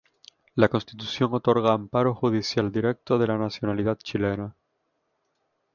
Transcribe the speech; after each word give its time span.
La 0.55 0.67
Constitución 0.67 1.31
otorga 1.31 1.73
amparo 1.73 2.15
judicial 2.15 2.71
directo 2.71 3.19
de 3.19 3.27
la 3.27 3.37
nacionalidad 3.37 3.99
chilena. 3.99 4.55